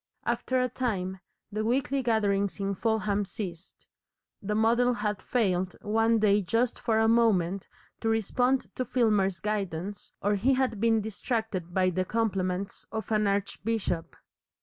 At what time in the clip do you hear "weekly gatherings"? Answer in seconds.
1.63-2.59